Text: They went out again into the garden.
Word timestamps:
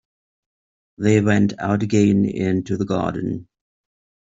They 0.97 1.21
went 1.21 1.53
out 1.59 1.83
again 1.83 2.25
into 2.25 2.75
the 2.75 2.85
garden. 2.85 3.47